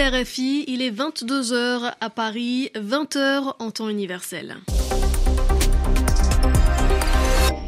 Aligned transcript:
RFI, 0.00 0.64
il 0.66 0.80
est 0.80 0.90
22h 0.90 1.92
à 2.00 2.08
Paris, 2.08 2.70
20h 2.74 3.56
en 3.58 3.70
temps 3.70 3.90
universel. 3.90 4.56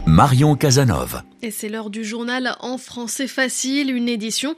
Marion 0.06 0.56
Casanov. 0.56 1.22
Et 1.44 1.50
c'est 1.50 1.68
l'heure 1.68 1.90
du 1.90 2.04
journal 2.04 2.54
en 2.60 2.78
français 2.78 3.26
facile, 3.26 3.90
une 3.90 4.08
édition 4.08 4.54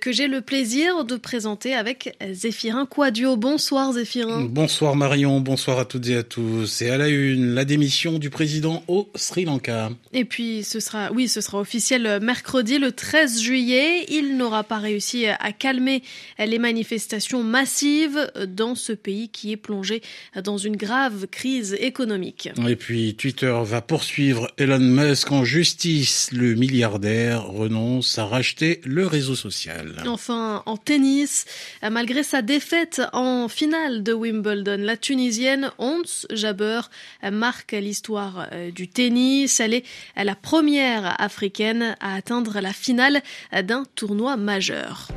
que 0.00 0.12
j'ai 0.12 0.28
le 0.28 0.40
plaisir 0.40 1.04
de 1.04 1.16
présenter 1.16 1.74
avec 1.74 2.16
Zéphirin 2.30 2.86
Quadio. 2.86 3.36
Bonsoir 3.36 3.94
Zéphirin. 3.94 4.42
Bonsoir 4.42 4.94
Marion, 4.94 5.40
bonsoir 5.40 5.80
à 5.80 5.84
toutes 5.84 6.06
et 6.06 6.14
à 6.14 6.22
tous. 6.22 6.80
Et 6.80 6.90
à 6.90 6.96
la 6.96 7.08
une, 7.08 7.54
la 7.54 7.64
démission 7.64 8.20
du 8.20 8.30
président 8.30 8.84
au 8.86 9.08
Sri 9.16 9.46
Lanka. 9.46 9.90
Et 10.12 10.24
puis 10.24 10.62
ce 10.62 10.78
sera, 10.78 11.10
oui, 11.10 11.26
ce 11.26 11.40
sera 11.40 11.58
officiel 11.58 12.20
mercredi 12.22 12.78
le 12.78 12.92
13 12.92 13.40
juillet. 13.40 14.06
Il 14.08 14.36
n'aura 14.36 14.62
pas 14.62 14.78
réussi 14.78 15.26
à 15.26 15.50
calmer 15.50 16.04
les 16.38 16.60
manifestations 16.60 17.42
massives 17.42 18.30
dans 18.46 18.76
ce 18.76 18.92
pays 18.92 19.28
qui 19.28 19.50
est 19.50 19.56
plongé 19.56 20.02
dans 20.44 20.56
une 20.56 20.76
grave 20.76 21.26
crise 21.26 21.76
économique. 21.80 22.48
Et 22.68 22.76
puis 22.76 23.16
Twitter 23.16 23.58
va 23.64 23.82
poursuivre 23.82 24.48
Elon 24.56 24.78
Musk 24.78 25.32
en 25.32 25.44
justice 25.44 26.27
le 26.32 26.54
milliardaire 26.54 27.46
renonce 27.46 28.18
à 28.18 28.26
racheter 28.26 28.80
le 28.84 29.06
réseau 29.06 29.34
social. 29.34 30.02
Enfin, 30.06 30.62
en 30.66 30.76
tennis, 30.76 31.44
malgré 31.90 32.22
sa 32.22 32.42
défaite 32.42 33.02
en 33.12 33.48
finale 33.48 34.02
de 34.02 34.12
Wimbledon, 34.12 34.78
la 34.80 34.96
Tunisienne 34.96 35.70
Ons 35.78 36.26
Jabeur 36.30 36.90
marque 37.30 37.72
l'histoire 37.72 38.48
euh, 38.52 38.70
du 38.70 38.88
tennis. 38.88 39.60
Elle 39.60 39.74
est 39.74 39.84
la 40.16 40.34
première 40.34 41.20
africaine 41.20 41.96
à 42.00 42.14
atteindre 42.14 42.60
la 42.60 42.72
finale 42.72 43.22
d'un 43.62 43.84
tournoi 43.94 44.36
majeur. 44.36 45.08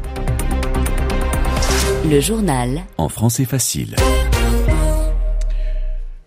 Le 2.09 2.19
journal 2.19 2.83
en 2.97 3.09
français 3.09 3.45
facile. 3.45 3.95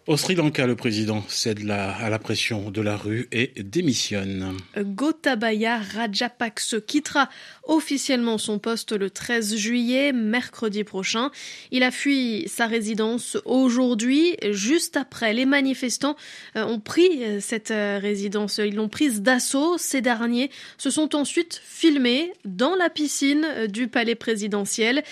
Au 0.07 0.19
Sri 0.19 0.35
Lanka, 0.35 0.67
le 0.67 0.77
président 0.77 1.25
cède 1.29 1.71
à 1.71 2.11
la 2.11 2.19
pression 2.19 2.71
de 2.71 2.83
la 2.83 2.95
rue 2.95 3.27
et 3.33 3.53
démissionne. 3.63 4.59
Gotabaya 4.77 5.79
Rajapakse 5.79 6.77
quittera 6.87 7.31
officiellement 7.63 8.37
son 8.37 8.59
poste 8.59 8.93
le 8.93 9.09
13 9.09 9.57
juillet, 9.57 10.13
mercredi 10.13 10.85
prochain. 10.85 11.31
Il 11.71 11.83
a 11.83 11.91
fui 11.91 12.45
sa 12.49 12.67
résidence 12.67 13.39
aujourd'hui, 13.47 14.37
juste 14.51 14.99
après. 14.99 15.33
Les 15.33 15.47
manifestants 15.47 16.17
euh, 16.57 16.67
ont 16.67 16.81
pris 16.81 17.25
euh, 17.25 17.41
cette 17.41 17.71
euh, 17.71 17.99
résidence, 17.99 18.59
ils 18.59 18.75
l'ont 18.75 18.91
prise 18.91 19.23
d'assaut. 19.23 19.79
Ces 19.79 20.03
derniers 20.03 20.51
se 20.77 20.91
sont 20.91 21.17
ensuite 21.17 21.63
filmés 21.65 22.31
dans 22.45 22.75
la 22.75 22.91
piscine 22.91 23.47
du 23.69 23.89
palais 23.89 24.17
présidentiel. 24.17 25.03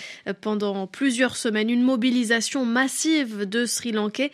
Pendant 0.41 0.85
plusieurs 0.85 1.35
semaines, 1.35 1.71
une 1.71 1.81
mobilisation 1.81 2.63
massive 2.63 3.49
de 3.49 3.65
Sri 3.65 3.91
Lankais 3.91 4.31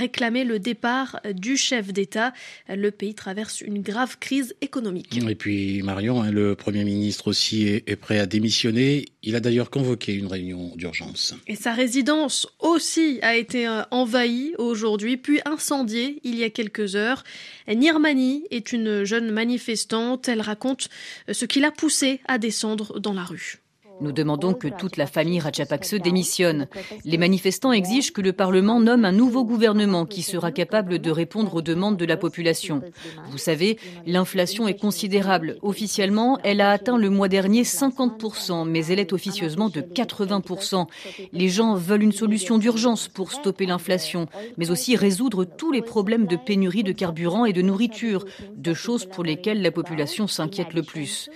réclamait 0.00 0.44
le 0.44 0.58
départ 0.58 1.20
du 1.32 1.56
chef 1.56 1.92
d'État. 1.92 2.32
Le 2.68 2.90
pays 2.90 3.14
traverse 3.14 3.60
une 3.60 3.82
grave 3.82 4.18
crise 4.18 4.54
économique. 4.60 5.16
Et 5.16 5.34
puis 5.34 5.82
Marion, 5.82 6.22
hein, 6.22 6.30
le 6.30 6.54
Premier 6.54 6.84
ministre 6.84 7.28
aussi 7.28 7.66
est, 7.68 7.96
prêt 7.96 8.18
à 8.18 8.26
démissionner. 8.26 9.06
Il 9.22 9.36
a 9.36 9.40
d'ailleurs 9.40 9.70
convoqué 9.70 10.14
une 10.14 10.26
réunion 10.26 10.72
d'urgence. 10.76 11.34
Et 11.46 11.54
sa 11.54 11.72
résidence 11.72 12.48
aussi 12.58 13.18
a 13.22 13.36
été 13.36 13.66
euh, 13.66 13.82
envahie 13.90 14.54
aujourd'hui, 14.58 15.16
puis 15.16 15.40
incendiée 15.44 16.20
il 16.24 16.36
y 16.36 16.44
a 16.44 16.50
quelques 16.50 16.96
heures. 16.96 17.24
Nirmani 17.68 18.44
est 18.50 18.72
une 18.72 19.04
jeune 19.04 19.30
manifestante. 19.30 20.28
Elle 20.28 20.40
raconte 20.40 20.88
euh, 21.28 21.34
ce 21.34 21.44
qui 21.44 21.60
l'a 21.60 21.70
poussée 21.70 22.20
à 22.26 22.38
descendre 22.38 22.98
dans 22.98 23.12
la 23.12 23.24
rue. 23.24 23.59
Nous 24.00 24.12
demandons 24.12 24.54
que 24.54 24.68
toute 24.68 24.96
la 24.96 25.06
famille 25.06 25.40
Rajapakse 25.40 25.94
démissionne. 25.94 26.68
Les 27.04 27.18
manifestants 27.18 27.72
exigent 27.72 28.12
que 28.12 28.22
le 28.22 28.32
Parlement 28.32 28.80
nomme 28.80 29.04
un 29.04 29.12
nouveau 29.12 29.44
gouvernement 29.44 30.06
qui 30.06 30.22
sera 30.22 30.52
capable 30.52 30.98
de 30.98 31.10
répondre 31.10 31.54
aux 31.54 31.62
demandes 31.62 31.96
de 31.96 32.04
la 32.04 32.16
population. 32.16 32.82
Vous 33.30 33.38
savez, 33.38 33.78
l'inflation 34.06 34.68
est 34.68 34.80
considérable. 34.80 35.58
Officiellement, 35.62 36.38
elle 36.44 36.60
a 36.60 36.70
atteint 36.70 36.96
le 36.96 37.10
mois 37.10 37.28
dernier 37.28 37.62
50%, 37.62 38.66
mais 38.66 38.86
elle 38.86 38.98
est 38.98 39.12
officieusement 39.12 39.68
de 39.68 39.80
80%. 39.80 40.86
Les 41.32 41.48
gens 41.48 41.74
veulent 41.74 42.02
une 42.02 42.12
solution 42.12 42.58
d'urgence 42.58 43.08
pour 43.08 43.32
stopper 43.32 43.66
l'inflation, 43.66 44.26
mais 44.56 44.70
aussi 44.70 44.96
résoudre 44.96 45.44
tous 45.44 45.72
les 45.72 45.82
problèmes 45.82 46.26
de 46.26 46.36
pénurie 46.36 46.84
de 46.84 46.92
carburant 46.92 47.44
et 47.44 47.52
de 47.52 47.62
nourriture, 47.62 48.24
deux 48.56 48.74
choses 48.74 49.04
pour 49.04 49.24
lesquelles 49.24 49.62
la 49.62 49.70
population 49.70 50.26
s'inquiète 50.26 50.72
le 50.72 50.82
plus. 50.82 51.28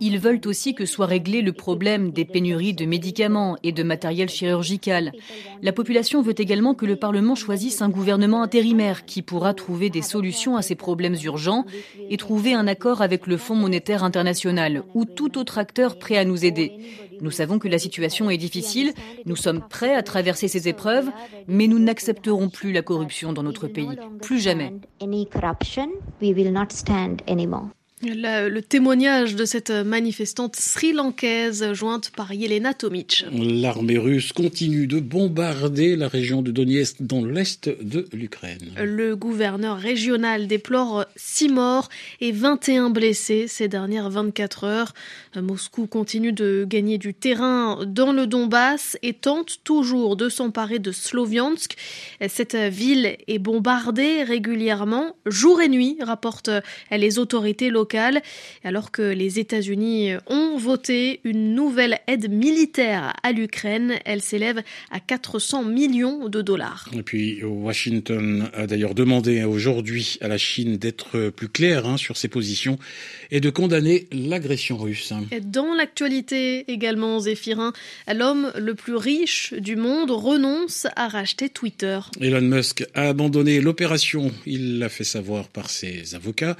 Ils 0.00 0.18
veulent 0.18 0.40
aussi 0.44 0.74
que 0.74 0.84
soit 0.84 1.06
réglé 1.06 1.42
le 1.42 1.52
problème 1.52 2.09
des 2.10 2.24
pénuries 2.24 2.74
de 2.74 2.84
médicaments 2.84 3.56
et 3.62 3.72
de 3.72 3.82
matériel 3.82 4.28
chirurgical. 4.28 5.12
La 5.62 5.72
population 5.72 6.22
veut 6.22 6.38
également 6.38 6.74
que 6.74 6.86
le 6.86 6.96
Parlement 6.96 7.34
choisisse 7.34 7.82
un 7.82 7.88
gouvernement 7.88 8.42
intérimaire 8.42 9.04
qui 9.04 9.22
pourra 9.22 9.54
trouver 9.54 9.90
des 9.90 10.02
solutions 10.02 10.56
à 10.56 10.62
ces 10.62 10.74
problèmes 10.74 11.16
urgents 11.24 11.64
et 12.08 12.16
trouver 12.16 12.54
un 12.54 12.66
accord 12.66 13.02
avec 13.02 13.26
le 13.26 13.36
Fonds 13.36 13.54
monétaire 13.54 14.04
international 14.04 14.82
ou 14.94 15.04
tout 15.04 15.38
autre 15.38 15.58
acteur 15.58 15.98
prêt 15.98 16.16
à 16.16 16.24
nous 16.24 16.44
aider. 16.44 16.72
Nous 17.20 17.30
savons 17.30 17.58
que 17.58 17.68
la 17.68 17.78
situation 17.78 18.30
est 18.30 18.38
difficile, 18.38 18.92
nous 19.26 19.36
sommes 19.36 19.62
prêts 19.68 19.94
à 19.94 20.02
traverser 20.02 20.48
ces 20.48 20.68
épreuves, 20.68 21.10
mais 21.46 21.66
nous 21.66 21.78
n'accepterons 21.78 22.48
plus 22.48 22.72
la 22.72 22.82
corruption 22.82 23.32
dans 23.32 23.42
notre 23.42 23.68
pays, 23.68 23.98
plus 24.22 24.40
jamais. 24.40 24.72
Le, 28.02 28.60
témoignage 28.60 29.36
de 29.36 29.44
cette 29.44 29.70
manifestante 29.70 30.56
sri-lankaise 30.56 31.74
jointe 31.74 32.10
par 32.16 32.32
Yelena 32.32 32.72
Tomic. 32.72 33.26
L'armée 33.30 33.98
russe 33.98 34.32
continue 34.32 34.86
de 34.86 35.00
bombarder 35.00 35.96
la 35.96 36.08
région 36.08 36.40
de 36.40 36.50
Donetsk 36.50 36.96
dans 37.00 37.22
l'est 37.22 37.68
de 37.68 38.06
l'Ukraine. 38.14 38.70
Le 38.78 39.16
gouverneur 39.16 39.76
régional 39.76 40.46
déplore 40.46 41.04
6 41.16 41.50
morts 41.50 41.90
et 42.22 42.32
21 42.32 42.88
blessés 42.88 43.46
ces 43.48 43.68
dernières 43.68 44.08
24 44.08 44.64
heures. 44.64 44.94
Moscou 45.36 45.86
continue 45.86 46.32
de 46.32 46.64
gagner 46.66 46.96
du 46.96 47.12
terrain 47.12 47.84
dans 47.84 48.12
le 48.12 48.26
Donbass 48.26 48.96
et 49.02 49.12
tente 49.12 49.58
toujours 49.62 50.16
de 50.16 50.30
s'emparer 50.30 50.78
de 50.78 50.90
Sloviansk. 50.90 51.76
Cette 52.28 52.56
ville 52.56 53.18
est 53.28 53.38
bombardée 53.38 54.22
régulièrement, 54.22 55.16
jour 55.26 55.60
et 55.60 55.68
nuit, 55.68 55.98
rapportent 56.00 56.50
les 56.90 57.18
autorités 57.18 57.68
locales 57.68 57.89
alors 58.64 58.90
que 58.90 59.02
les 59.02 59.38
États-Unis 59.38 60.12
ont 60.26 60.56
voté 60.56 61.20
une 61.24 61.54
nouvelle 61.54 61.98
aide 62.06 62.30
militaire 62.30 63.14
à 63.22 63.32
l'Ukraine. 63.32 63.94
Elle 64.04 64.22
s'élève 64.22 64.62
à 64.90 65.00
400 65.00 65.64
millions 65.64 66.28
de 66.28 66.42
dollars. 66.42 66.88
Et 66.92 67.02
puis 67.02 67.42
Washington 67.44 68.50
a 68.54 68.66
d'ailleurs 68.66 68.94
demandé 68.94 69.44
aujourd'hui 69.44 70.18
à 70.20 70.28
la 70.28 70.38
Chine 70.38 70.76
d'être 70.76 71.30
plus 71.30 71.48
claire 71.48 71.86
hein, 71.86 71.96
sur 71.96 72.16
ses 72.16 72.28
positions 72.28 72.78
et 73.30 73.40
de 73.40 73.50
condamner 73.50 74.06
l'agression 74.12 74.76
russe. 74.76 75.12
Dans 75.42 75.74
l'actualité 75.74 76.70
également, 76.70 77.20
Zéphirin, 77.20 77.72
l'homme 78.12 78.52
le 78.56 78.74
plus 78.74 78.96
riche 78.96 79.54
du 79.54 79.76
monde 79.76 80.10
renonce 80.10 80.86
à 80.96 81.08
racheter 81.08 81.48
Twitter. 81.48 82.00
Elon 82.20 82.40
Musk 82.40 82.84
a 82.94 83.08
abandonné 83.08 83.60
l'opération, 83.60 84.32
il 84.46 84.78
l'a 84.78 84.88
fait 84.88 85.04
savoir 85.04 85.48
par 85.48 85.70
ses 85.70 86.14
avocats. 86.14 86.56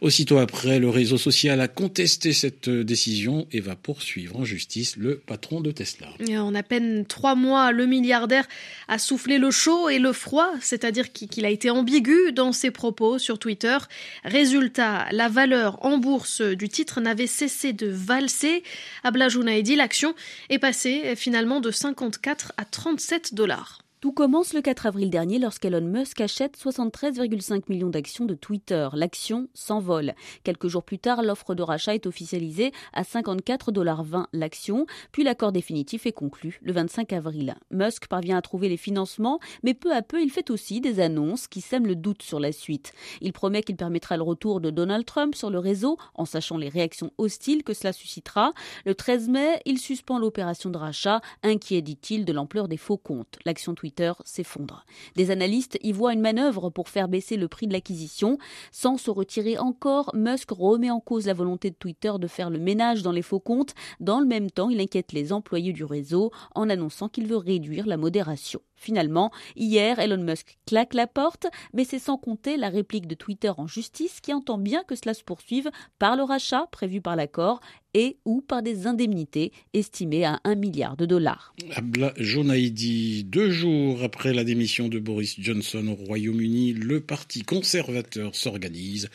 Aussitôt 0.00 0.38
après, 0.38 0.78
le 0.78 0.88
réseau 0.88 1.18
social 1.18 1.60
a 1.60 1.68
contesté 1.68 2.32
cette 2.32 2.70
décision 2.70 3.46
et 3.52 3.60
va 3.60 3.76
poursuivre 3.76 4.36
en 4.38 4.44
justice 4.44 4.96
le 4.96 5.18
patron 5.18 5.60
de 5.60 5.70
Tesla. 5.70 6.08
en 6.38 6.54
à 6.54 6.62
peine 6.62 7.04
trois 7.04 7.34
mois, 7.34 7.70
le 7.70 7.84
milliardaire 7.86 8.48
a 8.88 8.98
soufflé 8.98 9.38
le 9.38 9.50
chaud 9.50 9.90
et 9.90 9.98
le 9.98 10.12
froid, 10.12 10.50
c'est-à-dire 10.62 11.12
qu'il 11.12 11.44
a 11.44 11.50
été 11.50 11.68
ambigu 11.68 12.32
dans 12.32 12.52
ses 12.52 12.70
propos 12.70 13.18
sur 13.18 13.38
Twitter. 13.38 13.76
Résultat, 14.24 15.06
la 15.12 15.28
valeur 15.28 15.84
en 15.84 15.98
bourse 15.98 16.40
du 16.40 16.68
titre 16.70 17.00
n'avait 17.00 17.26
cessé 17.26 17.72
de 17.74 17.88
valser. 17.88 18.62
Ablajouna 19.04 19.60
dit 19.60 19.76
l'action 19.76 20.14
est 20.48 20.58
passée 20.58 21.14
finalement 21.16 21.60
de 21.60 21.70
54 21.70 22.52
à 22.56 22.64
37 22.64 23.34
dollars. 23.34 23.79
Tout 24.00 24.12
commence 24.12 24.54
le 24.54 24.62
4 24.62 24.86
avril 24.86 25.10
dernier 25.10 25.38
lorsqu'Elon 25.38 25.82
Musk 25.82 26.22
achète 26.22 26.56
73,5 26.56 27.64
millions 27.68 27.90
d'actions 27.90 28.24
de 28.24 28.32
Twitter. 28.32 28.88
L'action 28.94 29.48
s'envole. 29.52 30.14
Quelques 30.42 30.68
jours 30.68 30.84
plus 30.84 30.98
tard, 30.98 31.22
l'offre 31.22 31.54
de 31.54 31.62
rachat 31.62 31.94
est 31.94 32.06
officialisée 32.06 32.72
à 32.94 33.02
54,20 33.02 33.72
dollars 33.72 34.06
l'action, 34.32 34.86
puis 35.12 35.22
l'accord 35.22 35.52
définitif 35.52 36.06
est 36.06 36.12
conclu 36.12 36.60
le 36.62 36.72
25 36.72 37.12
avril. 37.12 37.54
Musk 37.70 38.06
parvient 38.06 38.38
à 38.38 38.40
trouver 38.40 38.70
les 38.70 38.78
financements, 38.78 39.38
mais 39.64 39.74
peu 39.74 39.94
à 39.94 40.00
peu, 40.00 40.22
il 40.22 40.30
fait 40.30 40.48
aussi 40.48 40.80
des 40.80 41.00
annonces 41.00 41.46
qui 41.46 41.60
sèment 41.60 41.86
le 41.86 41.94
doute 41.94 42.22
sur 42.22 42.40
la 42.40 42.52
suite. 42.52 42.94
Il 43.20 43.34
promet 43.34 43.62
qu'il 43.62 43.76
permettra 43.76 44.16
le 44.16 44.22
retour 44.22 44.62
de 44.62 44.70
Donald 44.70 45.04
Trump 45.04 45.34
sur 45.34 45.50
le 45.50 45.58
réseau, 45.58 45.98
en 46.14 46.24
sachant 46.24 46.56
les 46.56 46.70
réactions 46.70 47.12
hostiles 47.18 47.64
que 47.64 47.74
cela 47.74 47.92
suscitera. 47.92 48.54
Le 48.86 48.94
13 48.94 49.28
mai, 49.28 49.60
il 49.66 49.78
suspend 49.78 50.18
l'opération 50.18 50.70
de 50.70 50.78
rachat, 50.78 51.20
inquiet, 51.42 51.82
dit-il, 51.82 52.24
de 52.24 52.32
l'ampleur 52.32 52.66
des 52.66 52.78
faux 52.78 52.96
comptes. 52.96 53.38
L'action 53.44 53.74
Twitter 53.74 53.89
Twitter 53.90 54.12
s'effondre. 54.24 54.84
Des 55.16 55.32
analystes 55.32 55.76
y 55.82 55.90
voient 55.90 56.12
une 56.12 56.20
manœuvre 56.20 56.70
pour 56.70 56.88
faire 56.88 57.08
baisser 57.08 57.36
le 57.36 57.48
prix 57.48 57.66
de 57.66 57.72
l'acquisition. 57.72 58.38
Sans 58.70 58.96
se 58.96 59.10
retirer 59.10 59.58
encore, 59.58 60.12
Musk 60.14 60.52
remet 60.52 60.92
en 60.92 61.00
cause 61.00 61.26
la 61.26 61.34
volonté 61.34 61.70
de 61.70 61.74
Twitter 61.74 62.12
de 62.20 62.28
faire 62.28 62.50
le 62.50 62.60
ménage 62.60 63.02
dans 63.02 63.10
les 63.10 63.22
faux 63.22 63.40
comptes. 63.40 63.74
Dans 63.98 64.20
le 64.20 64.26
même 64.26 64.48
temps, 64.48 64.70
il 64.70 64.80
inquiète 64.80 65.12
les 65.12 65.32
employés 65.32 65.72
du 65.72 65.82
réseau 65.82 66.30
en 66.54 66.70
annonçant 66.70 67.08
qu'il 67.08 67.26
veut 67.26 67.36
réduire 67.36 67.86
la 67.86 67.96
modération. 67.96 68.60
Finalement, 68.80 69.30
hier, 69.56 69.98
Elon 69.98 70.22
Musk 70.22 70.56
claque 70.66 70.94
la 70.94 71.06
porte, 71.06 71.46
mais 71.74 71.84
c'est 71.84 71.98
sans 71.98 72.16
compter 72.16 72.56
la 72.56 72.70
réplique 72.70 73.06
de 73.06 73.14
Twitter 73.14 73.52
en 73.54 73.66
justice 73.66 74.22
qui 74.22 74.32
entend 74.32 74.56
bien 74.56 74.84
que 74.84 74.94
cela 74.94 75.12
se 75.12 75.22
poursuive 75.22 75.70
par 75.98 76.16
le 76.16 76.22
rachat 76.22 76.66
prévu 76.72 77.02
par 77.02 77.14
l'accord 77.14 77.60
et 77.92 78.16
ou 78.24 78.40
par 78.40 78.62
des 78.62 78.86
indemnités 78.86 79.52
estimées 79.74 80.24
à 80.24 80.40
1 80.44 80.54
milliard 80.54 80.96
de 80.96 81.04
dollars. 81.06 81.54
Abla 81.74 82.14
Jonaidi, 82.16 83.24
deux 83.24 83.50
jours 83.50 84.02
après 84.02 84.32
la 84.32 84.44
démission 84.44 84.88
de 84.88 84.98
Boris 84.98 85.36
Johnson 85.38 85.86
au 85.88 86.04
Royaume-Uni, 86.06 86.72
le 86.72 87.00
Parti 87.00 87.42
conservateur 87.42 88.34
s'organise 88.34 89.10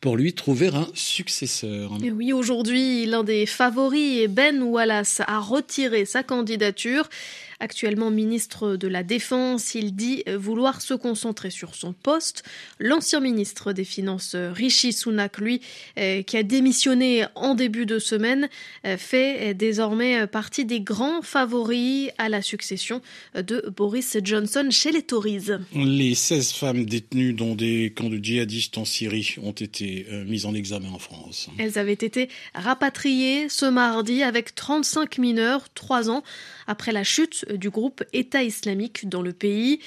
pour 0.00 0.16
lui 0.16 0.34
trouver 0.34 0.68
un 0.68 0.86
successeur. 0.94 1.92
Et 2.04 2.12
oui, 2.12 2.32
aujourd'hui, 2.32 3.06
l'un 3.06 3.24
des 3.24 3.46
favoris, 3.46 4.28
Ben 4.28 4.62
Wallace, 4.62 5.22
a 5.26 5.40
retiré 5.40 6.04
sa 6.04 6.22
candidature. 6.22 7.08
Actuellement 7.60 8.10
ministre 8.10 8.76
de 8.76 8.88
la 8.88 9.02
Défense, 9.02 9.74
il 9.74 9.94
dit 9.94 10.22
vouloir 10.36 10.80
se 10.80 10.94
concentrer 10.94 11.50
sur 11.50 11.74
son 11.74 11.92
poste. 11.92 12.42
L'ancien 12.78 13.20
ministre 13.20 13.72
des 13.72 13.84
Finances, 13.84 14.34
Rishi 14.34 14.92
Sunak, 14.92 15.38
lui, 15.38 15.60
euh, 15.98 16.22
qui 16.22 16.36
a 16.36 16.42
démissionné 16.42 17.24
en 17.34 17.54
début 17.54 17.86
de 17.86 17.98
semaine, 17.98 18.48
euh, 18.86 18.96
fait 18.96 19.54
désormais 19.54 20.26
partie 20.26 20.64
des 20.64 20.80
grands 20.80 21.22
favoris 21.22 22.10
à 22.18 22.28
la 22.28 22.42
succession 22.42 23.00
de 23.34 23.64
Boris 23.76 24.16
Johnson 24.22 24.68
chez 24.70 24.92
les 24.92 25.02
Tories. 25.02 25.48
Les 25.74 26.14
16 26.14 26.52
femmes 26.52 26.84
détenues 26.84 27.32
dans 27.32 27.54
des 27.54 27.92
camps 27.94 28.08
de 28.08 28.18
djihadistes 28.18 28.78
en 28.78 28.84
Syrie 28.84 29.36
ont 29.42 29.52
été 29.52 30.06
euh, 30.10 30.24
mises 30.24 30.46
en 30.46 30.54
examen 30.54 30.88
en 30.90 30.98
France. 30.98 31.48
Elles 31.58 31.78
avaient 31.78 31.92
été 31.92 32.28
rapatriées 32.54 33.48
ce 33.48 33.66
mardi 33.66 34.22
avec 34.22 34.54
35 34.54 35.18
mineurs, 35.18 35.68
3 35.74 36.10
ans 36.10 36.22
après 36.66 36.92
la 36.92 37.04
chute 37.04 37.44
du 37.54 37.70
groupe 37.70 38.04
État 38.12 38.42
islamique 38.42 39.08
dans 39.08 39.22
le 39.22 39.32
pays. 39.32 39.80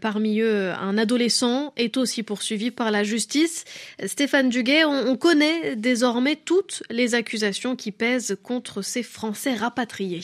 Parmi 0.00 0.40
eux, 0.40 0.70
un 0.70 0.98
adolescent 0.98 1.72
est 1.76 1.96
aussi 1.96 2.22
poursuivi 2.22 2.70
par 2.70 2.90
la 2.90 3.04
justice. 3.04 3.64
Stéphane 4.04 4.48
Duguay, 4.48 4.84
on 4.84 5.16
connaît 5.16 5.76
désormais 5.76 6.36
toutes 6.36 6.82
les 6.90 7.14
accusations 7.14 7.76
qui 7.76 7.92
pèsent 7.92 8.36
contre 8.42 8.82
ces 8.82 9.02
Français 9.02 9.54
rapatriés. 9.54 10.22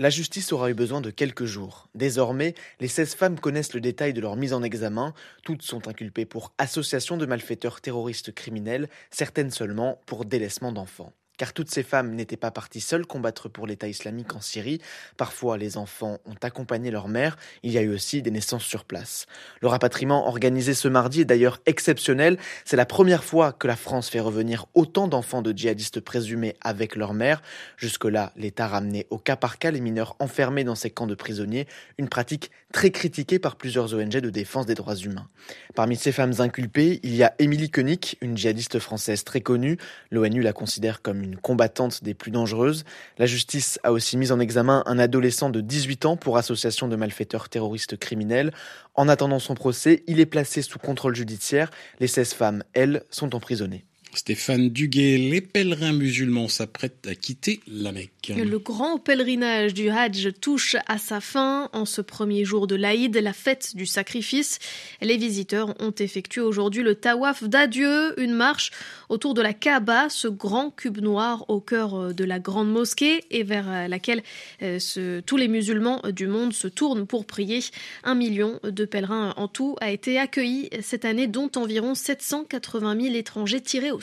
La 0.00 0.08
justice 0.08 0.50
aura 0.54 0.70
eu 0.70 0.74
besoin 0.74 1.02
de 1.02 1.10
quelques 1.10 1.44
jours. 1.44 1.90
Désormais, 1.94 2.54
les 2.80 2.88
16 2.88 3.16
femmes 3.16 3.38
connaissent 3.38 3.74
le 3.74 3.82
détail 3.82 4.14
de 4.14 4.20
leur 4.22 4.34
mise 4.34 4.54
en 4.54 4.62
examen. 4.62 5.12
Toutes 5.44 5.60
sont 5.60 5.88
inculpées 5.88 6.24
pour 6.24 6.54
association 6.56 7.18
de 7.18 7.26
malfaiteurs 7.26 7.82
terroristes 7.82 8.32
criminels, 8.32 8.88
certaines 9.10 9.50
seulement 9.50 10.00
pour 10.06 10.24
délaissement 10.24 10.72
d'enfants 10.72 11.12
car 11.40 11.54
toutes 11.54 11.70
ces 11.70 11.82
femmes 11.82 12.14
n'étaient 12.14 12.36
pas 12.36 12.50
parties 12.50 12.82
seules 12.82 13.06
combattre 13.06 13.48
pour 13.48 13.66
l'État 13.66 13.88
islamique 13.88 14.34
en 14.34 14.42
Syrie. 14.42 14.78
Parfois, 15.16 15.56
les 15.56 15.78
enfants 15.78 16.18
ont 16.26 16.34
accompagné 16.42 16.90
leur 16.90 17.08
mère. 17.08 17.38
Il 17.62 17.72
y 17.72 17.78
a 17.78 17.80
eu 17.80 17.94
aussi 17.94 18.20
des 18.20 18.30
naissances 18.30 18.66
sur 18.66 18.84
place. 18.84 19.24
Le 19.62 19.68
rapatriement 19.68 20.28
organisé 20.28 20.74
ce 20.74 20.86
mardi 20.86 21.22
est 21.22 21.24
d'ailleurs 21.24 21.58
exceptionnel. 21.64 22.36
C'est 22.66 22.76
la 22.76 22.84
première 22.84 23.24
fois 23.24 23.54
que 23.54 23.66
la 23.66 23.76
France 23.76 24.10
fait 24.10 24.20
revenir 24.20 24.66
autant 24.74 25.08
d'enfants 25.08 25.40
de 25.40 25.56
djihadistes 25.56 26.00
présumés 26.00 26.56
avec 26.60 26.94
leur 26.94 27.14
mère. 27.14 27.40
Jusque-là, 27.78 28.34
l'État 28.36 28.68
ramenait 28.68 29.06
au 29.08 29.16
cas 29.16 29.36
par 29.36 29.58
cas 29.58 29.70
les 29.70 29.80
mineurs 29.80 30.16
enfermés 30.18 30.64
dans 30.64 30.74
ces 30.74 30.90
camps 30.90 31.06
de 31.06 31.14
prisonniers, 31.14 31.66
une 31.96 32.10
pratique 32.10 32.50
très 32.70 32.90
critiquée 32.90 33.38
par 33.38 33.56
plusieurs 33.56 33.94
ONG 33.94 34.10
de 34.10 34.30
défense 34.30 34.66
des 34.66 34.74
droits 34.74 34.94
humains. 34.94 35.26
Parmi 35.74 35.96
ces 35.96 36.12
femmes 36.12 36.34
inculpées, 36.38 37.00
il 37.02 37.16
y 37.16 37.22
a 37.22 37.34
Émilie 37.38 37.70
Koenig, 37.70 38.16
une 38.20 38.36
djihadiste 38.36 38.78
française 38.78 39.24
très 39.24 39.40
connue. 39.40 39.78
L'ONU 40.10 40.42
la 40.42 40.52
considère 40.52 41.02
comme 41.02 41.22
une 41.22 41.29
une 41.30 41.36
combattante 41.36 42.02
des 42.02 42.14
plus 42.14 42.32
dangereuses. 42.32 42.84
La 43.18 43.26
justice 43.26 43.78
a 43.84 43.92
aussi 43.92 44.16
mis 44.16 44.32
en 44.32 44.40
examen 44.40 44.82
un 44.86 44.98
adolescent 44.98 45.48
de 45.48 45.60
18 45.60 46.06
ans 46.06 46.16
pour 46.16 46.36
association 46.36 46.88
de 46.88 46.96
malfaiteurs 46.96 47.48
terroristes 47.48 47.96
criminels. 47.96 48.52
En 48.94 49.08
attendant 49.08 49.38
son 49.38 49.54
procès, 49.54 50.02
il 50.08 50.18
est 50.18 50.26
placé 50.26 50.62
sous 50.62 50.78
contrôle 50.78 51.14
judiciaire. 51.14 51.70
Les 52.00 52.08
16 52.08 52.34
femmes, 52.34 52.64
elles, 52.74 53.04
sont 53.10 53.34
emprisonnées. 53.36 53.84
Stéphane 54.12 54.70
Duguay, 54.70 55.18
les 55.18 55.40
pèlerins 55.40 55.92
musulmans 55.92 56.48
s'apprêtent 56.48 57.06
à 57.08 57.14
quitter 57.14 57.60
la 57.68 57.92
Mecque. 57.92 58.32
Le 58.36 58.58
grand 58.58 58.98
pèlerinage 58.98 59.72
du 59.72 59.88
Hajj 59.88 60.30
touche 60.40 60.76
à 60.86 60.98
sa 60.98 61.20
fin 61.20 61.70
en 61.72 61.84
ce 61.84 62.00
premier 62.00 62.44
jour 62.44 62.66
de 62.66 62.74
l'Aïd, 62.74 63.16
la 63.16 63.32
fête 63.32 63.76
du 63.76 63.86
sacrifice. 63.86 64.58
Les 65.00 65.16
visiteurs 65.16 65.74
ont 65.80 65.94
effectué 65.98 66.40
aujourd'hui 66.40 66.82
le 66.82 66.96
tawaf 66.96 67.44
d'adieu, 67.44 68.18
une 68.20 68.34
marche 68.34 68.72
autour 69.08 69.34
de 69.34 69.42
la 69.42 69.52
Kaaba, 69.52 70.08
ce 70.08 70.28
grand 70.28 70.70
cube 70.70 70.98
noir 70.98 71.44
au 71.48 71.60
cœur 71.60 72.12
de 72.12 72.24
la 72.24 72.40
grande 72.40 72.70
mosquée 72.70 73.24
et 73.30 73.42
vers 73.42 73.88
laquelle 73.88 74.22
euh, 74.62 75.20
tous 75.24 75.36
les 75.36 75.48
musulmans 75.48 76.02
du 76.10 76.26
monde 76.26 76.52
se 76.52 76.68
tournent 76.68 77.06
pour 77.06 77.26
prier. 77.26 77.60
Un 78.04 78.14
million 78.14 78.58
de 78.64 78.84
pèlerins 78.84 79.34
en 79.36 79.48
tout 79.48 79.76
a 79.80 79.90
été 79.90 80.18
accueilli 80.18 80.68
cette 80.82 81.04
année, 81.04 81.26
dont 81.26 81.50
environ 81.56 81.94
780 81.94 83.00
000 83.00 83.14
étrangers 83.14 83.60
tirés 83.60 83.92
au 83.92 83.99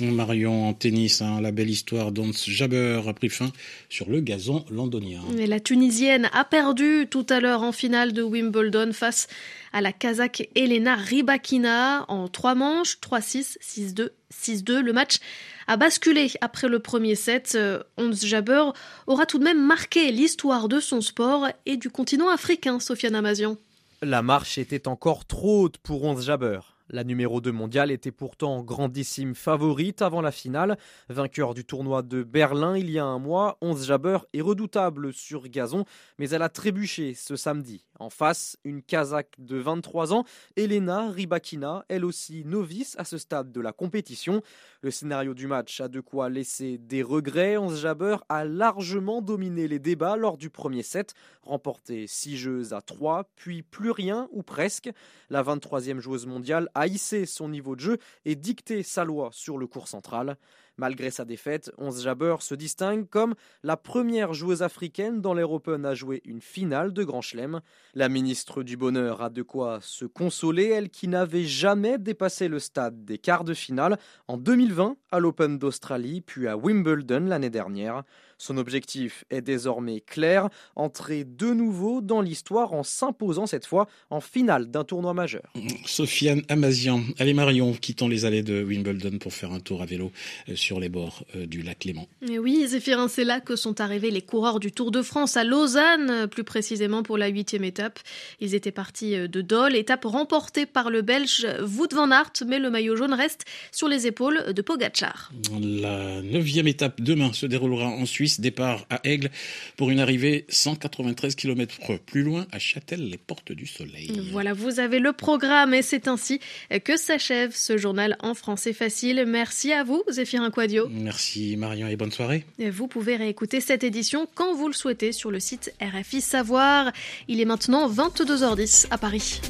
Marion 0.00 0.68
en 0.68 0.74
tennis, 0.74 1.22
hein, 1.22 1.40
la 1.40 1.52
belle 1.52 1.70
histoire 1.70 2.12
d'Ons 2.12 2.32
Jabber 2.32 3.02
a 3.06 3.12
pris 3.12 3.28
fin 3.28 3.52
sur 3.88 4.08
le 4.08 4.20
gazon 4.20 4.64
londonien. 4.70 5.20
la 5.36 5.60
Tunisienne 5.60 6.28
a 6.32 6.44
perdu 6.44 7.06
tout 7.10 7.26
à 7.28 7.40
l'heure 7.40 7.62
en 7.62 7.72
finale 7.72 8.12
de 8.12 8.22
Wimbledon 8.22 8.92
face 8.92 9.28
à 9.72 9.80
la 9.80 9.92
Kazakh 9.92 10.48
Elena 10.54 10.96
Rybakina 10.96 12.04
en 12.08 12.28
trois 12.28 12.54
manches, 12.54 12.98
3-6, 13.00 13.58
6-2, 13.60 14.10
6-2. 14.32 14.80
Le 14.80 14.92
match 14.92 15.18
a 15.66 15.76
basculé 15.76 16.30
après 16.40 16.68
le 16.68 16.78
premier 16.78 17.14
set. 17.14 17.56
Ons 17.96 18.12
Jabber 18.12 18.72
aura 19.06 19.26
tout 19.26 19.38
de 19.38 19.44
même 19.44 19.64
marqué 19.64 20.10
l'histoire 20.10 20.68
de 20.68 20.80
son 20.80 21.00
sport 21.00 21.48
et 21.66 21.76
du 21.76 21.90
continent 21.90 22.28
africain, 22.28 22.80
Sofiane 22.80 23.14
Amazian. 23.14 23.56
La 24.02 24.22
marche 24.22 24.56
était 24.56 24.88
encore 24.88 25.26
trop 25.26 25.64
haute 25.64 25.78
pour 25.78 26.04
Ons 26.04 26.22
Jabber. 26.22 26.60
La 26.92 27.04
numéro 27.04 27.40
2 27.40 27.52
mondiale 27.52 27.92
était 27.92 28.10
pourtant 28.10 28.64
grandissime 28.64 29.36
favorite 29.36 30.02
avant 30.02 30.20
la 30.20 30.32
finale. 30.32 30.76
Vainqueur 31.08 31.54
du 31.54 31.64
tournoi 31.64 32.02
de 32.02 32.24
Berlin 32.24 32.76
il 32.76 32.90
y 32.90 32.98
a 32.98 33.04
un 33.04 33.20
mois, 33.20 33.58
Onze 33.60 33.86
Jabeur 33.86 34.26
est 34.32 34.40
redoutable 34.40 35.12
sur 35.12 35.48
gazon, 35.48 35.84
mais 36.18 36.30
elle 36.30 36.42
a 36.42 36.48
trébuché 36.48 37.14
ce 37.14 37.36
samedi. 37.36 37.84
En 38.00 38.08
face, 38.08 38.56
une 38.64 38.82
Kazakh 38.82 39.34
de 39.38 39.58
23 39.58 40.14
ans, 40.14 40.24
Elena 40.56 41.10
Rybakina, 41.10 41.84
elle 41.88 42.06
aussi 42.06 42.46
novice 42.46 42.96
à 42.98 43.04
ce 43.04 43.18
stade 43.18 43.52
de 43.52 43.60
la 43.60 43.72
compétition. 43.72 44.42
Le 44.80 44.90
scénario 44.90 45.34
du 45.34 45.46
match 45.46 45.82
a 45.82 45.88
de 45.88 46.00
quoi 46.00 46.30
laisser 46.30 46.78
des 46.78 47.02
regrets. 47.02 47.58
Onze 47.58 47.82
Jabeur 47.82 48.24
a 48.30 48.46
largement 48.46 49.20
dominé 49.20 49.68
les 49.68 49.78
débats 49.78 50.16
lors 50.16 50.38
du 50.38 50.48
premier 50.48 50.82
set, 50.82 51.12
remporté 51.42 52.06
6 52.06 52.38
jeux 52.38 52.72
à 52.72 52.80
3, 52.80 53.24
puis 53.36 53.62
plus 53.62 53.90
rien 53.90 54.28
ou 54.32 54.42
presque. 54.42 54.90
La 55.28 55.42
23e 55.42 55.98
joueuse 55.98 56.24
mondiale 56.24 56.70
a 56.74 56.86
hissé 56.86 57.26
son 57.26 57.50
niveau 57.50 57.76
de 57.76 57.80
jeu 57.80 57.98
et 58.24 58.34
dicté 58.34 58.82
sa 58.82 59.04
loi 59.04 59.28
sur 59.30 59.58
le 59.58 59.66
cours 59.66 59.88
central. 59.88 60.38
Malgré 60.80 61.10
sa 61.10 61.26
défaite, 61.26 61.70
Onze 61.76 62.02
Jabeur 62.02 62.40
se 62.40 62.54
distingue 62.54 63.06
comme 63.06 63.34
la 63.62 63.76
première 63.76 64.32
joueuse 64.32 64.62
africaine 64.62 65.20
dans 65.20 65.34
l'Air 65.34 65.52
Open 65.52 65.84
à 65.84 65.94
jouer 65.94 66.22
une 66.24 66.40
finale 66.40 66.94
de 66.94 67.04
Grand 67.04 67.20
Chelem. 67.20 67.60
La 67.92 68.08
ministre 68.08 68.62
du 68.62 68.78
Bonheur 68.78 69.20
a 69.20 69.28
de 69.28 69.42
quoi 69.42 69.80
se 69.82 70.06
consoler, 70.06 70.68
elle 70.68 70.88
qui 70.88 71.06
n'avait 71.06 71.44
jamais 71.44 71.98
dépassé 71.98 72.48
le 72.48 72.58
stade 72.58 73.04
des 73.04 73.18
quarts 73.18 73.44
de 73.44 73.52
finale 73.52 73.98
en 74.26 74.38
2020 74.38 74.96
à 75.12 75.18
l'Open 75.18 75.58
d'Australie 75.58 76.22
puis 76.22 76.48
à 76.48 76.56
Wimbledon 76.56 77.26
l'année 77.26 77.50
dernière. 77.50 78.04
Son 78.40 78.56
objectif 78.56 79.26
est 79.28 79.42
désormais 79.42 80.00
clair, 80.00 80.48
entrer 80.74 81.24
de 81.24 81.52
nouveau 81.52 82.00
dans 82.00 82.22
l'histoire 82.22 82.72
en 82.72 82.82
s'imposant 82.82 83.44
cette 83.44 83.66
fois 83.66 83.86
en 84.08 84.22
finale 84.22 84.70
d'un 84.70 84.82
tournoi 84.82 85.12
majeur. 85.12 85.52
Sofiane 85.84 86.40
Amazian, 86.48 87.02
allez 87.18 87.34
Marion, 87.34 87.74
quittons 87.74 88.08
les 88.08 88.24
allées 88.24 88.42
de 88.42 88.64
Wimbledon 88.64 89.18
pour 89.18 89.34
faire 89.34 89.52
un 89.52 89.60
tour 89.60 89.82
à 89.82 89.84
vélo 89.84 90.10
euh, 90.48 90.56
sur 90.70 90.78
les 90.78 90.88
bords 90.88 91.24
euh, 91.34 91.46
du 91.46 91.62
lac 91.62 91.84
Léman. 91.84 92.06
Et 92.30 92.38
oui, 92.38 92.64
Zéphirin, 92.64 93.08
c'est 93.08 93.24
là 93.24 93.40
que 93.40 93.56
sont 93.56 93.80
arrivés 93.80 94.12
les 94.12 94.22
coureurs 94.22 94.60
du 94.60 94.70
Tour 94.70 94.92
de 94.92 95.02
France 95.02 95.36
à 95.36 95.42
Lausanne, 95.42 96.28
plus 96.28 96.44
précisément 96.44 97.02
pour 97.02 97.18
la 97.18 97.26
huitième 97.26 97.64
étape. 97.64 97.98
Ils 98.38 98.54
étaient 98.54 98.70
partis 98.70 99.16
euh, 99.16 99.26
de 99.26 99.40
Dole, 99.40 99.74
étape 99.74 100.04
remportée 100.04 100.66
par 100.66 100.90
le 100.90 101.02
Belge 101.02 101.44
Wout 101.76 101.92
van 101.92 102.12
Aert, 102.12 102.34
mais 102.46 102.60
le 102.60 102.70
maillot 102.70 102.94
jaune 102.94 103.14
reste 103.14 103.46
sur 103.72 103.88
les 103.88 104.06
épaules 104.06 104.52
de 104.54 104.62
Pogacar. 104.62 105.32
La 105.60 106.22
neuvième 106.22 106.68
étape 106.68 107.00
demain 107.00 107.32
se 107.32 107.46
déroulera 107.46 107.86
en 107.86 108.06
Suisse 108.06 108.20
Suisse, 108.20 108.38
départ 108.38 108.86
à 108.90 109.00
Aigle 109.02 109.30
pour 109.76 109.90
une 109.90 109.98
arrivée 109.98 110.44
193 110.50 111.34
km 111.34 111.98
plus 112.06 112.22
loin 112.22 112.46
à 112.52 112.60
Châtel, 112.60 113.08
les 113.08 113.18
portes 113.18 113.50
du 113.50 113.66
soleil. 113.66 114.22
Voilà, 114.30 114.52
vous 114.52 114.78
avez 114.78 115.00
le 115.00 115.12
programme 115.12 115.74
et 115.74 115.82
c'est 115.82 116.06
ainsi 116.06 116.38
que 116.84 116.96
s'achève 116.96 117.56
ce 117.56 117.76
journal 117.76 118.16
en 118.20 118.34
français 118.34 118.72
facile. 118.72 119.24
Merci 119.26 119.72
à 119.72 119.82
vous, 119.82 120.04
Zéphirin 120.10 120.50
Quadio. 120.60 120.88
Merci 120.90 121.56
Marion 121.56 121.88
et 121.88 121.96
bonne 121.96 122.12
soirée. 122.12 122.44
Vous 122.58 122.86
pouvez 122.86 123.16
réécouter 123.16 123.62
cette 123.62 123.82
édition 123.82 124.28
quand 124.34 124.54
vous 124.54 124.66
le 124.68 124.74
souhaitez 124.74 125.12
sur 125.12 125.30
le 125.30 125.40
site 125.40 125.72
RFI 125.80 126.20
Savoir. 126.20 126.92
Il 127.28 127.40
est 127.40 127.46
maintenant 127.46 127.88
22h10 127.88 128.88
à 128.90 128.98
Paris. 128.98 129.40